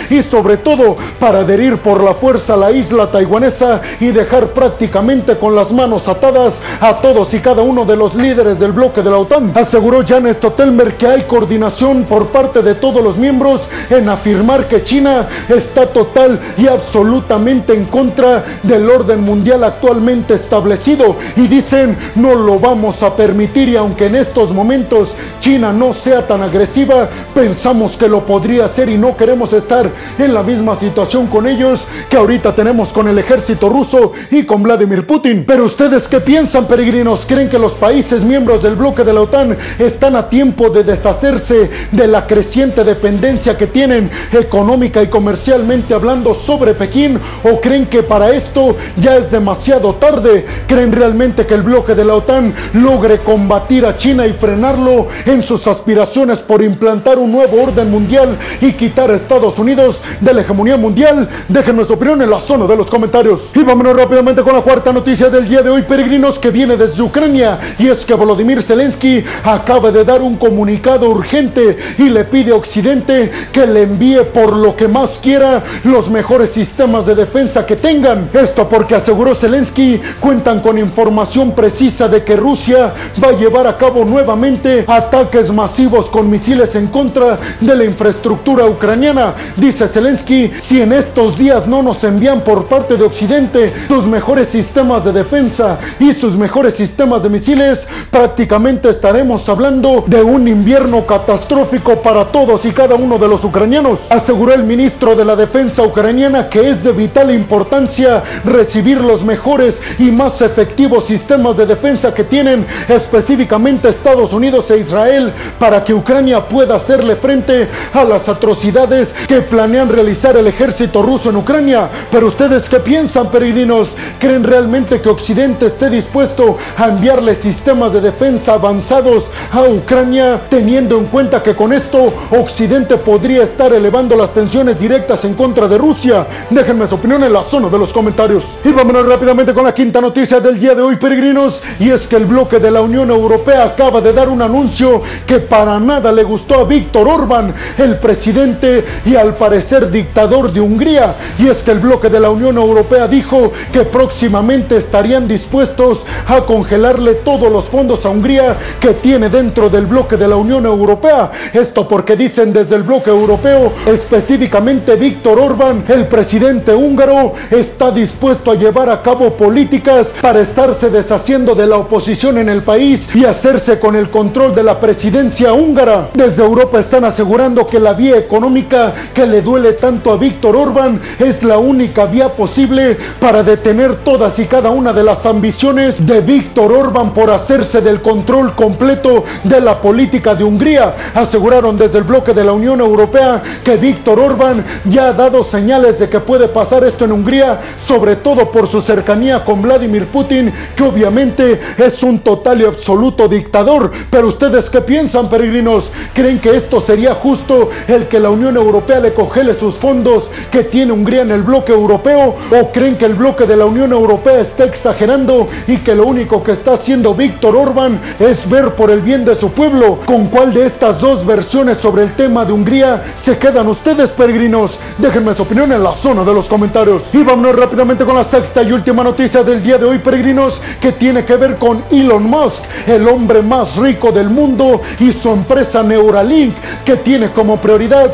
y 0.09 0.23
sobre 0.23 0.57
todo 0.57 0.95
para 1.19 1.39
adherir 1.39 1.77
por 1.77 2.03
la 2.03 2.15
fuerza 2.15 2.55
a 2.55 2.57
la 2.57 2.71
isla 2.71 3.11
taiwanesa 3.11 3.81
y 3.99 4.07
dejar 4.07 4.47
prácticamente 4.47 5.37
con 5.37 5.55
las 5.55 5.71
manos 5.71 6.07
atadas 6.07 6.55
a 6.81 6.95
todos 6.95 7.33
y 7.33 7.39
cada 7.39 7.61
uno 7.61 7.85
de 7.85 7.95
los 7.95 8.15
líderes 8.15 8.59
del 8.59 8.71
bloque 8.71 9.03
de 9.03 9.11
la 9.11 9.17
OTAN. 9.17 9.51
Aseguró 9.53 10.03
Jan 10.05 10.31
Stoltenberg 10.33 10.97
que 10.97 11.07
hay 11.07 11.23
coordinación 11.23 12.03
por 12.05 12.27
parte 12.27 12.63
de 12.63 12.73
todos 12.73 13.03
los 13.03 13.17
miembros 13.17 13.61
en 13.89 14.09
afirmar 14.09 14.67
que 14.67 14.83
China 14.83 15.27
está 15.49 15.85
total 15.85 16.39
y 16.57 16.67
absolutamente 16.67 17.73
en 17.73 17.85
contra 17.85 18.43
del 18.63 18.89
orden 18.89 19.21
mundial 19.21 19.63
actualmente 19.63 20.33
establecido 20.33 21.15
y 21.35 21.47
dicen 21.47 21.95
no 22.15 22.33
lo 22.33 22.57
vamos 22.57 23.03
a 23.03 23.15
permitir 23.15 23.69
y 23.69 23.75
aunque 23.75 24.07
en 24.07 24.15
estos 24.15 24.51
momentos 24.51 25.15
China 25.39 25.71
no 25.71 25.93
sea 25.93 26.25
tan 26.25 26.41
agresiva, 26.41 27.09
pensamos 27.35 27.93
que 27.97 28.07
lo 28.07 28.21
podría 28.21 28.65
hacer 28.65 28.89
y 28.89 28.97
no 28.97 29.15
queremos 29.15 29.42
estar 29.51 29.89
en 30.17 30.33
la 30.33 30.43
misma 30.43 30.75
situación 30.75 31.27
con 31.27 31.47
ellos 31.47 31.85
que 32.09 32.17
ahorita 32.17 32.55
tenemos 32.55 32.89
con 32.89 33.07
el 33.07 33.19
ejército 33.19 33.67
ruso 33.67 34.13
y 34.31 34.43
con 34.43 34.63
Vladimir 34.63 35.05
Putin. 35.05 35.43
Pero 35.45 35.65
ustedes 35.65 36.07
qué 36.07 36.21
piensan, 36.21 36.67
peregrinos? 36.67 37.25
¿Creen 37.25 37.49
que 37.49 37.59
los 37.59 37.73
países 37.73 38.23
miembros 38.23 38.63
del 38.63 38.75
bloque 38.75 39.03
de 39.03 39.13
la 39.13 39.21
OTAN 39.21 39.57
están 39.79 40.15
a 40.15 40.29
tiempo 40.29 40.69
de 40.69 40.83
deshacerse 40.83 41.69
de 41.91 42.07
la 42.07 42.27
creciente 42.27 42.83
dependencia 42.83 43.57
que 43.57 43.67
tienen 43.67 44.09
económica 44.31 45.01
y 45.01 45.07
comercialmente 45.07 45.93
hablando 45.93 46.33
sobre 46.33 46.73
Pekín? 46.73 47.19
¿O 47.43 47.59
creen 47.59 47.87
que 47.87 48.03
para 48.03 48.29
esto 48.29 48.77
ya 48.97 49.17
es 49.17 49.31
demasiado 49.31 49.95
tarde? 49.95 50.45
¿Creen 50.67 50.91
realmente 50.91 51.45
que 51.45 51.55
el 51.55 51.63
bloque 51.63 51.95
de 51.95 52.05
la 52.05 52.15
OTAN 52.15 52.53
logre 52.73 53.19
combatir 53.19 53.85
a 53.85 53.97
China 53.97 54.27
y 54.27 54.33
frenarlo 54.33 55.07
en 55.25 55.41
sus 55.41 55.65
aspiraciones 55.67 56.39
por 56.39 56.61
implantar 56.61 57.17
un 57.17 57.31
nuevo 57.31 57.61
orden 57.61 57.89
mundial 57.89 58.37
y 58.61 58.73
quitar 58.73 59.09
a 59.09 59.15
Estados 59.15 59.32
Unidos 59.41 60.01
de 60.19 60.33
la 60.33 60.41
hegemonía 60.41 60.77
mundial? 60.77 61.27
Déjenme 61.49 61.85
su 61.85 61.93
opinión 61.93 62.21
en 62.21 62.29
la 62.29 62.39
zona 62.39 62.67
de 62.67 62.75
los 62.75 62.87
comentarios. 62.87 63.49
Y 63.55 63.63
vámonos 63.63 63.95
rápidamente 63.97 64.43
con 64.43 64.53
la 64.53 64.61
cuarta 64.61 64.93
noticia 64.93 65.29
del 65.29 65.49
día 65.49 65.63
de 65.63 65.71
hoy, 65.71 65.81
peregrinos, 65.81 66.37
que 66.37 66.51
viene 66.51 66.77
desde 66.77 67.01
Ucrania. 67.01 67.59
Y 67.79 67.87
es 67.87 68.05
que 68.05 68.13
Volodymyr 68.13 68.61
Zelensky 68.61 69.23
acaba 69.43 69.91
de 69.91 70.03
dar 70.03 70.21
un 70.21 70.37
comunicado 70.37 71.09
urgente 71.09 71.77
y 71.97 72.09
le 72.09 72.25
pide 72.25 72.51
a 72.51 72.55
Occidente 72.55 73.31
que 73.51 73.65
le 73.65 73.83
envíe 73.83 74.23
por 74.23 74.55
lo 74.55 74.75
que 74.75 74.87
más 74.87 75.19
quiera 75.21 75.63
los 75.83 76.09
mejores 76.09 76.51
sistemas 76.51 77.05
de 77.05 77.15
defensa 77.15 77.65
que 77.65 77.75
tengan. 77.75 78.29
Esto 78.33 78.69
porque 78.69 78.95
aseguró 78.95 79.33
Zelensky 79.33 79.99
cuentan 80.19 80.59
con 80.59 80.77
información 80.77 81.53
precisa 81.53 82.07
de 82.07 82.23
que 82.23 82.35
Rusia 82.35 82.93
va 83.23 83.29
a 83.29 83.33
llevar 83.33 83.65
a 83.67 83.77
cabo 83.77 84.05
nuevamente 84.05 84.85
ataques 84.87 85.51
masivos 85.51 86.09
con 86.09 86.29
misiles 86.29 86.75
en 86.75 86.87
contra 86.87 87.37
de 87.59 87.75
la 87.75 87.83
infraestructura 87.83 88.65
ucraniana. 88.65 89.22
Dice 89.57 89.87
Zelensky, 89.87 90.51
si 90.61 90.81
en 90.81 90.93
estos 90.93 91.37
días 91.37 91.67
no 91.67 91.81
nos 91.83 92.03
envían 92.03 92.41
por 92.41 92.65
parte 92.65 92.97
de 92.97 93.03
Occidente 93.03 93.73
sus 93.87 94.05
mejores 94.05 94.47
sistemas 94.49 95.05
de 95.05 95.11
defensa 95.11 95.77
y 95.99 96.13
sus 96.13 96.35
mejores 96.35 96.73
sistemas 96.73 97.23
de 97.23 97.29
misiles, 97.29 97.87
prácticamente 98.11 98.89
estaremos 98.89 99.47
hablando 99.49 100.03
de 100.07 100.21
un 100.21 100.47
invierno 100.47 101.05
catastrófico 101.05 102.01
para 102.01 102.25
todos 102.25 102.65
y 102.65 102.71
cada 102.71 102.95
uno 102.95 103.17
de 103.17 103.27
los 103.27 103.43
ucranianos. 103.43 103.99
Aseguró 104.09 104.53
el 104.53 104.63
ministro 104.63 105.15
de 105.15 105.25
la 105.25 105.35
Defensa 105.35 105.83
ucraniana 105.83 106.49
que 106.49 106.69
es 106.69 106.83
de 106.83 106.91
vital 106.91 107.31
importancia 107.31 108.23
recibir 108.43 109.01
los 109.01 109.23
mejores 109.23 109.81
y 109.99 110.11
más 110.11 110.41
efectivos 110.41 111.05
sistemas 111.05 111.57
de 111.57 111.65
defensa 111.65 112.13
que 112.13 112.23
tienen 112.23 112.65
específicamente 112.87 113.89
Estados 113.89 114.33
Unidos 114.33 114.69
e 114.71 114.79
Israel 114.79 115.31
para 115.59 115.83
que 115.83 115.93
Ucrania 115.93 116.41
pueda 116.41 116.75
hacerle 116.75 117.15
frente 117.15 117.67
a 117.93 118.03
las 118.03 118.27
atrocidades 118.27 119.12
que 119.27 119.41
planean 119.41 119.89
realizar 119.89 120.37
el 120.37 120.47
ejército 120.47 121.01
ruso 121.01 121.29
en 121.29 121.37
Ucrania. 121.37 121.89
Pero 122.11 122.27
ustedes 122.27 122.69
qué 122.69 122.79
piensan, 122.79 123.29
peregrinos? 123.29 123.89
¿Creen 124.19 124.43
realmente 124.43 125.01
que 125.01 125.09
Occidente 125.09 125.65
esté 125.67 125.89
dispuesto 125.89 126.57
a 126.77 126.85
enviarle 126.85 127.35
sistemas 127.35 127.93
de 127.93 128.01
defensa 128.01 128.53
avanzados 128.53 129.25
a 129.51 129.61
Ucrania, 129.61 130.41
teniendo 130.49 130.97
en 130.97 131.05
cuenta 131.05 131.41
que 131.41 131.55
con 131.55 131.73
esto 131.73 132.13
Occidente 132.31 132.97
podría 132.97 133.43
estar 133.43 133.73
elevando 133.73 134.15
las 134.15 134.33
tensiones 134.33 134.79
directas 134.79 135.25
en 135.25 135.33
contra 135.33 135.67
de 135.67 135.77
Rusia? 135.77 136.25
Déjenme 136.49 136.87
su 136.87 136.95
opinión 136.95 137.23
en 137.23 137.33
la 137.33 137.43
zona 137.43 137.69
de 137.69 137.77
los 137.77 137.91
comentarios. 137.93 138.43
Y 138.63 138.69
vámonos 138.69 139.05
rápidamente 139.05 139.53
con 139.53 139.63
la 139.63 139.73
quinta 139.73 140.01
noticia 140.01 140.39
del 140.39 140.59
día 140.59 140.75
de 140.75 140.81
hoy, 140.81 140.95
peregrinos, 140.95 141.61
y 141.79 141.89
es 141.89 142.07
que 142.07 142.15
el 142.15 142.25
bloque 142.25 142.59
de 142.59 142.71
la 142.71 142.81
Unión 142.81 143.09
Europea 143.11 143.63
acaba 143.63 144.01
de 144.01 144.13
dar 144.13 144.29
un 144.29 144.41
anuncio 144.41 145.01
que 145.25 145.39
para 145.39 145.79
nada 145.79 146.11
le 146.11 146.23
gustó 146.23 146.55
a 146.55 146.63
Víctor 146.63 147.07
Orban, 147.07 147.53
el 147.77 147.97
presidente 147.99 148.83
y 149.05 149.15
al 149.15 149.35
parecer 149.35 149.91
dictador 149.91 150.51
de 150.51 150.61
Hungría, 150.61 151.15
y 151.37 151.47
es 151.47 151.63
que 151.63 151.71
el 151.71 151.79
bloque 151.79 152.09
de 152.09 152.19
la 152.19 152.29
Unión 152.29 152.57
Europea 152.57 153.07
dijo 153.07 153.51
que 153.71 153.81
próximamente 153.81 154.77
estarían 154.77 155.27
dispuestos 155.27 156.05
a 156.27 156.41
congelarle 156.41 157.15
todos 157.15 157.51
los 157.51 157.65
fondos 157.65 158.05
a 158.05 158.09
Hungría 158.09 158.57
que 158.79 158.93
tiene 158.93 159.29
dentro 159.29 159.69
del 159.69 159.85
bloque 159.85 160.17
de 160.17 160.27
la 160.27 160.35
Unión 160.35 160.65
Europea. 160.65 161.31
Esto 161.53 161.87
porque 161.87 162.15
dicen 162.15 162.53
desde 162.53 162.75
el 162.75 162.83
bloque 162.83 163.09
europeo, 163.09 163.71
específicamente 163.85 164.95
Víctor 164.95 165.39
Orban, 165.39 165.83
el 165.87 166.07
presidente 166.07 166.73
húngaro, 166.73 167.33
está 167.49 167.91
dispuesto 167.91 168.51
a 168.51 168.55
llevar 168.55 168.89
a 168.89 169.01
cabo 169.01 169.31
políticas 169.33 170.07
para 170.21 170.41
estarse 170.41 170.89
deshaciendo 170.89 171.55
de 171.55 171.67
la 171.67 171.77
oposición 171.77 172.37
en 172.37 172.49
el 172.49 172.61
país 172.63 173.07
y 173.13 173.25
hacerse 173.25 173.79
con 173.79 173.95
el 173.95 174.09
control 174.09 174.53
de 174.55 174.63
la 174.63 174.79
presidencia 174.79 175.53
húngara. 175.53 176.09
Desde 176.13 176.43
Europa 176.43 176.79
están 176.79 177.05
asegurando 177.05 177.65
que 177.65 177.79
la 177.79 177.93
vía 177.93 178.17
económica 178.17 178.82
que 179.13 179.25
le 179.25 179.41
duele 179.41 179.73
tanto 179.73 180.11
a 180.11 180.17
Víctor 180.17 180.55
Orban 180.55 180.99
es 181.19 181.43
la 181.43 181.57
única 181.57 182.05
vía 182.05 182.29
posible 182.29 182.97
para 183.19 183.43
detener 183.43 183.95
todas 183.97 184.37
y 184.39 184.45
cada 184.45 184.69
una 184.69 184.93
de 184.93 185.03
las 185.03 185.25
ambiciones 185.25 186.05
de 186.05 186.21
Víctor 186.21 186.71
Orban 186.71 187.13
por 187.13 187.29
hacerse 187.29 187.81
del 187.81 188.01
control 188.01 188.53
completo 188.53 189.23
de 189.43 189.61
la 189.61 189.79
política 189.79 190.35
de 190.35 190.43
Hungría. 190.43 190.95
Aseguraron 191.13 191.77
desde 191.77 191.99
el 191.99 192.03
bloque 192.03 192.33
de 192.33 192.43
la 192.43 192.53
Unión 192.53 192.79
Europea 192.81 193.41
que 193.63 193.77
Víctor 193.77 194.19
Orban 194.19 194.63
ya 194.85 195.07
ha 195.07 195.13
dado 195.13 195.43
señales 195.43 195.99
de 195.99 196.09
que 196.09 196.19
puede 196.19 196.47
pasar 196.47 196.83
esto 196.83 197.05
en 197.05 197.11
Hungría, 197.11 197.59
sobre 197.85 198.15
todo 198.15 198.51
por 198.51 198.67
su 198.67 198.81
cercanía 198.81 199.43
con 199.43 199.61
Vladimir 199.61 200.07
Putin, 200.07 200.51
que 200.75 200.83
obviamente 200.83 201.59
es 201.77 202.01
un 202.03 202.19
total 202.19 202.61
y 202.61 202.65
absoluto 202.65 203.27
dictador. 203.27 203.91
Pero 204.09 204.27
ustedes 204.27 204.69
qué 204.69 204.81
piensan, 204.81 205.29
peregrinos? 205.29 205.91
¿Creen 206.13 206.39
que 206.39 206.55
esto 206.55 206.81
sería 206.81 207.15
justo 207.15 207.69
el 207.87 208.07
que 208.07 208.19
la 208.19 208.29
Unión 208.29 208.55
Europea 208.55 208.72
le 208.73 209.13
congele 209.13 209.53
sus 209.53 209.75
fondos 209.75 210.29
que 210.51 210.63
tiene 210.63 210.91
Hungría 210.91 211.21
en 211.21 211.31
el 211.31 211.43
bloque 211.43 211.71
europeo? 211.71 212.35
¿O 212.51 212.71
creen 212.71 212.97
que 212.97 213.05
el 213.05 213.13
bloque 213.13 213.45
de 213.45 213.55
la 213.55 213.65
Unión 213.65 213.91
Europea 213.91 214.39
está 214.41 214.63
exagerando 214.63 215.47
y 215.67 215.77
que 215.77 215.93
lo 215.93 216.07
único 216.07 216.43
que 216.43 216.53
está 216.53 216.73
haciendo 216.73 217.13
Víctor 217.13 217.55
Orban 217.55 217.99
es 218.19 218.49
ver 218.49 218.71
por 218.71 218.89
el 218.89 219.01
bien 219.01 219.25
de 219.25 219.35
su 219.35 219.51
pueblo? 219.51 219.99
¿Con 220.05 220.27
cuál 220.27 220.53
de 220.53 220.65
estas 220.65 220.99
dos 220.99 221.23
versiones 221.25 221.77
sobre 221.77 222.03
el 222.03 222.13
tema 222.13 222.45
de 222.45 222.53
Hungría 222.53 223.13
se 223.23 223.37
quedan 223.37 223.67
ustedes, 223.67 224.09
peregrinos? 224.09 224.71
Déjenme 224.97 225.35
su 225.35 225.43
opinión 225.43 225.71
en 225.71 225.83
la 225.83 225.93
zona 225.93 226.23
de 226.23 226.33
los 226.33 226.45
comentarios. 226.45 227.03
Y 227.13 227.23
vámonos 227.23 227.55
rápidamente 227.55 228.05
con 228.05 228.15
la 228.15 228.23
sexta 228.23 228.63
y 228.63 228.71
última 228.71 229.03
noticia 229.03 229.43
del 229.43 229.61
día 229.61 229.77
de 229.77 229.85
hoy, 229.85 229.99
peregrinos, 229.99 230.59
que 230.81 230.93
tiene 230.93 231.25
que 231.25 231.35
ver 231.35 231.57
con 231.57 231.83
Elon 231.91 232.23
Musk, 232.23 232.63
el 232.87 233.07
hombre 233.07 233.41
más 233.41 233.75
rico 233.77 234.11
del 234.11 234.29
mundo 234.29 234.81
y 234.99 235.11
su 235.11 235.29
empresa 235.29 235.83
Neuralink, 235.83 236.55
que 236.83 236.97
tiene 236.97 237.29
como 237.29 237.57
prioridad 237.57 238.11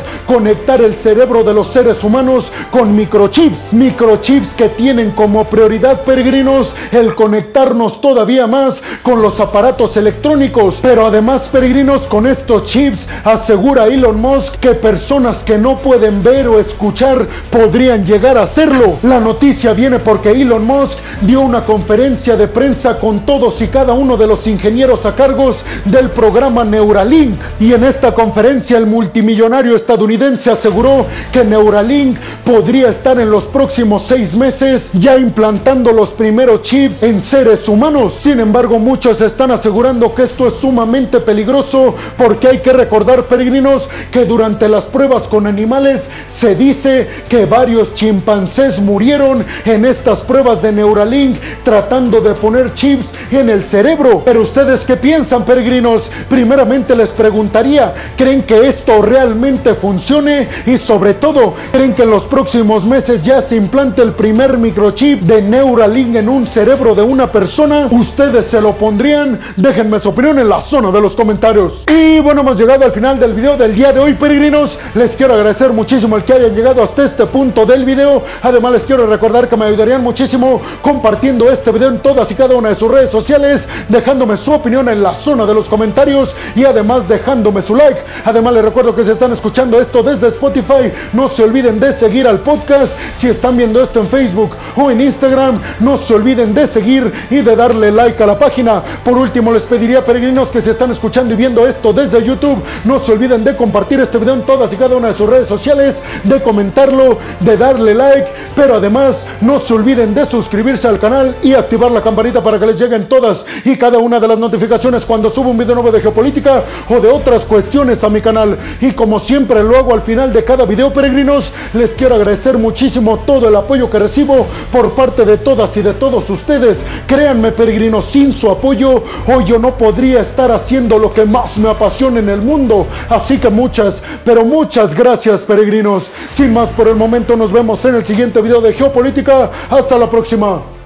conectar 0.50 0.82
el 0.82 0.96
cerebro 0.96 1.44
de 1.44 1.54
los 1.54 1.68
seres 1.68 2.02
humanos 2.02 2.50
con 2.72 2.96
microchips. 2.96 3.72
Microchips 3.72 4.52
que 4.54 4.68
tienen 4.68 5.12
como 5.12 5.44
prioridad, 5.44 6.00
peregrinos, 6.00 6.74
el 6.90 7.14
conectarnos 7.14 8.00
todavía 8.00 8.48
más 8.48 8.82
con 9.04 9.22
los 9.22 9.38
aparatos 9.38 9.96
electrónicos. 9.96 10.78
Pero 10.82 11.06
además, 11.06 11.48
peregrinos, 11.52 12.02
con 12.08 12.26
estos 12.26 12.64
chips, 12.64 13.06
asegura 13.22 13.86
Elon 13.86 14.20
Musk 14.20 14.56
que 14.56 14.70
personas 14.70 15.36
que 15.44 15.56
no 15.56 15.78
pueden 15.78 16.24
ver 16.24 16.48
o 16.48 16.58
escuchar 16.58 17.28
podrían 17.48 18.04
llegar 18.04 18.36
a 18.36 18.42
hacerlo. 18.42 18.98
La 19.04 19.20
noticia 19.20 19.72
viene 19.72 20.00
porque 20.00 20.32
Elon 20.32 20.64
Musk 20.64 20.98
dio 21.20 21.42
una 21.42 21.64
conferencia 21.64 22.36
de 22.36 22.48
prensa 22.48 22.98
con 22.98 23.24
todos 23.24 23.62
y 23.62 23.68
cada 23.68 23.92
uno 23.92 24.16
de 24.16 24.26
los 24.26 24.48
ingenieros 24.48 25.06
a 25.06 25.14
cargos 25.14 25.58
del 25.84 26.10
programa 26.10 26.64
Neuralink. 26.64 27.38
Y 27.60 27.72
en 27.72 27.84
esta 27.84 28.12
conferencia 28.12 28.78
el 28.78 28.86
multimillonario 28.86 29.76
estadounidense 29.76 30.39
aseguró 30.48 31.06
que 31.32 31.44
Neuralink 31.44 32.18
podría 32.44 32.88
estar 32.90 33.18
en 33.18 33.30
los 33.30 33.44
próximos 33.44 34.04
seis 34.06 34.34
meses 34.34 34.90
ya 34.92 35.16
implantando 35.16 35.92
los 35.92 36.10
primeros 36.10 36.62
chips 36.62 37.02
en 37.02 37.20
seres 37.20 37.68
humanos. 37.68 38.14
Sin 38.20 38.38
embargo, 38.38 38.78
muchos 38.78 39.20
están 39.20 39.50
asegurando 39.50 40.14
que 40.14 40.22
esto 40.22 40.46
es 40.46 40.54
sumamente 40.54 41.18
peligroso 41.18 41.94
porque 42.16 42.48
hay 42.48 42.58
que 42.60 42.72
recordar, 42.72 43.24
peregrinos, 43.24 43.88
que 44.12 44.24
durante 44.24 44.68
las 44.68 44.84
pruebas 44.84 45.24
con 45.24 45.46
animales 45.46 46.08
se 46.32 46.54
dice 46.54 47.08
que 47.28 47.44
varios 47.46 47.94
chimpancés 47.94 48.78
murieron 48.78 49.44
en 49.64 49.84
estas 49.84 50.20
pruebas 50.20 50.62
de 50.62 50.72
Neuralink 50.72 51.36
tratando 51.64 52.20
de 52.20 52.34
poner 52.34 52.72
chips 52.74 53.12
en 53.32 53.50
el 53.50 53.64
cerebro. 53.64 54.22
Pero 54.24 54.42
ustedes 54.42 54.84
qué 54.84 54.96
piensan, 54.96 55.44
peregrinos? 55.44 56.10
Primeramente 56.28 56.94
les 56.94 57.10
preguntaría, 57.10 57.94
¿creen 58.16 58.42
que 58.44 58.68
esto 58.68 59.02
realmente 59.02 59.74
funcione 59.74 60.29
y 60.66 60.78
sobre 60.78 61.14
todo, 61.14 61.54
¿creen 61.72 61.94
que 61.94 62.02
en 62.02 62.10
los 62.10 62.24
próximos 62.24 62.84
meses 62.84 63.22
ya 63.22 63.42
se 63.42 63.56
implante 63.56 64.02
el 64.02 64.12
primer 64.12 64.58
microchip 64.58 65.22
de 65.22 65.42
Neuralink 65.42 66.16
en 66.16 66.28
un 66.28 66.46
cerebro 66.46 66.94
de 66.94 67.02
una 67.02 67.30
persona? 67.30 67.88
¿Ustedes 67.90 68.46
se 68.46 68.60
lo 68.60 68.72
pondrían? 68.72 69.40
Déjenme 69.56 69.98
su 69.98 70.10
opinión 70.10 70.38
en 70.38 70.48
la 70.48 70.60
zona 70.60 70.90
de 70.90 71.00
los 71.00 71.14
comentarios. 71.14 71.84
Y 71.88 72.20
bueno, 72.20 72.42
hemos 72.42 72.58
llegado 72.58 72.84
al 72.84 72.92
final 72.92 73.18
del 73.18 73.32
video 73.32 73.56
del 73.56 73.74
día 73.74 73.92
de 73.92 74.00
hoy, 74.00 74.14
peregrinos. 74.14 74.78
Les 74.94 75.16
quiero 75.16 75.34
agradecer 75.34 75.72
muchísimo 75.72 76.16
el 76.16 76.24
que 76.24 76.34
hayan 76.34 76.54
llegado 76.54 76.82
hasta 76.82 77.04
este 77.04 77.26
punto 77.26 77.66
del 77.66 77.84
video. 77.84 78.22
Además, 78.42 78.72
les 78.72 78.82
quiero 78.82 79.06
recordar 79.06 79.48
que 79.48 79.56
me 79.56 79.66
ayudarían 79.66 80.02
muchísimo 80.02 80.60
compartiendo 80.82 81.50
este 81.50 81.70
video 81.70 81.88
en 81.88 81.98
todas 81.98 82.30
y 82.30 82.34
cada 82.34 82.54
una 82.54 82.70
de 82.70 82.76
sus 82.76 82.90
redes 82.90 83.10
sociales, 83.10 83.66
dejándome 83.88 84.36
su 84.36 84.52
opinión 84.52 84.88
en 84.88 85.02
la 85.02 85.14
zona 85.14 85.46
de 85.46 85.54
los 85.54 85.66
comentarios 85.66 86.34
y 86.54 86.64
además 86.64 87.08
dejándome 87.08 87.62
su 87.62 87.74
like. 87.74 88.00
Además, 88.24 88.54
les 88.54 88.64
recuerdo 88.64 88.94
que 88.94 89.04
si 89.04 89.10
están 89.10 89.32
escuchando 89.32 89.80
esto 89.80 90.02
desde 90.02 90.19
Spotify, 90.28 90.92
no 91.12 91.28
se 91.28 91.42
olviden 91.42 91.80
de 91.80 91.92
seguir 91.92 92.26
al 92.26 92.40
podcast. 92.40 92.92
Si 93.16 93.28
están 93.28 93.56
viendo 93.56 93.82
esto 93.82 94.00
en 94.00 94.06
Facebook 94.06 94.52
o 94.76 94.90
en 94.90 95.00
Instagram, 95.00 95.60
no 95.80 95.98
se 95.98 96.14
olviden 96.14 96.54
de 96.54 96.66
seguir 96.66 97.12
y 97.30 97.36
de 97.36 97.56
darle 97.56 97.90
like 97.90 98.22
a 98.22 98.26
la 98.26 98.38
página. 98.38 98.82
Por 99.04 99.16
último, 99.16 99.52
les 99.52 99.62
pediría, 99.62 100.04
peregrinos, 100.04 100.48
que 100.48 100.60
si 100.60 100.70
están 100.70 100.90
escuchando 100.90 101.34
y 101.34 101.36
viendo 101.36 101.66
esto 101.66 101.92
desde 101.92 102.24
YouTube, 102.24 102.62
no 102.84 102.98
se 103.00 103.12
olviden 103.12 103.44
de 103.44 103.56
compartir 103.56 104.00
este 104.00 104.18
video 104.18 104.34
en 104.34 104.42
todas 104.42 104.72
y 104.72 104.76
cada 104.76 104.96
una 104.96 105.08
de 105.08 105.14
sus 105.14 105.28
redes 105.28 105.48
sociales, 105.48 105.96
de 106.24 106.40
comentarlo, 106.42 107.18
de 107.40 107.56
darle 107.56 107.94
like, 107.94 108.28
pero 108.54 108.76
además 108.76 109.24
no 109.40 109.58
se 109.58 109.74
olviden 109.74 110.14
de 110.14 110.26
suscribirse 110.26 110.88
al 110.88 110.98
canal 110.98 111.36
y 111.42 111.54
activar 111.54 111.90
la 111.90 112.02
campanita 112.02 112.42
para 112.42 112.58
que 112.58 112.66
les 112.66 112.80
lleguen 112.80 113.08
todas 113.08 113.44
y 113.64 113.76
cada 113.76 113.98
una 113.98 114.20
de 114.20 114.28
las 114.28 114.38
notificaciones 114.38 115.04
cuando 115.04 115.30
subo 115.30 115.50
un 115.50 115.58
video 115.58 115.74
nuevo 115.74 115.92
de 115.92 116.00
geopolítica 116.00 116.64
o 116.88 117.00
de 117.00 117.08
otras 117.08 117.44
cuestiones 117.44 118.02
a 118.04 118.08
mi 118.08 118.20
canal. 118.20 118.58
Y 118.80 118.92
como 118.92 119.18
siempre 119.18 119.62
lo 119.62 119.76
hago 119.76 119.94
al 119.94 120.02
final 120.10 120.32
de 120.32 120.42
cada 120.42 120.64
video, 120.64 120.92
peregrinos, 120.92 121.52
les 121.72 121.90
quiero 121.92 122.16
agradecer 122.16 122.58
muchísimo 122.58 123.20
todo 123.20 123.48
el 123.48 123.54
apoyo 123.54 123.88
que 123.88 124.00
recibo 124.00 124.44
por 124.72 124.90
parte 124.90 125.24
de 125.24 125.38
todas 125.38 125.76
y 125.76 125.82
de 125.82 125.94
todos 125.94 126.28
ustedes. 126.28 126.78
Créanme, 127.06 127.52
peregrinos, 127.52 128.06
sin 128.06 128.32
su 128.32 128.50
apoyo, 128.50 129.04
hoy 129.28 129.44
yo 129.44 129.60
no 129.60 129.78
podría 129.78 130.22
estar 130.22 130.50
haciendo 130.50 130.98
lo 130.98 131.14
que 131.14 131.24
más 131.24 131.56
me 131.58 131.70
apasiona 131.70 132.18
en 132.18 132.28
el 132.28 132.42
mundo. 132.42 132.88
Así 133.08 133.38
que 133.38 133.50
muchas, 133.50 134.02
pero 134.24 134.44
muchas 134.44 134.96
gracias, 134.96 135.42
peregrinos. 135.42 136.08
Sin 136.34 136.52
más 136.52 136.70
por 136.70 136.88
el 136.88 136.96
momento, 136.96 137.36
nos 137.36 137.52
vemos 137.52 137.84
en 137.84 137.94
el 137.94 138.04
siguiente 138.04 138.42
video 138.42 138.60
de 138.60 138.72
geopolítica. 138.72 139.48
Hasta 139.70 139.96
la 139.96 140.10
próxima. 140.10 140.79